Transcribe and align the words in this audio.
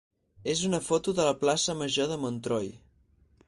és 0.53 0.63
una 0.69 0.79
foto 0.85 1.13
de 1.21 1.27
la 1.29 1.37
plaça 1.43 1.77
major 1.85 2.13
de 2.15 2.21
Montroi. 2.27 2.77